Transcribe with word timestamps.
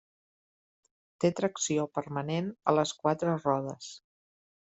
Té 1.23 1.29
tracció 1.39 1.85
permanent 1.99 2.49
a 2.73 2.75
les 2.79 2.95
quatre 3.03 3.37
rodes. 3.45 3.93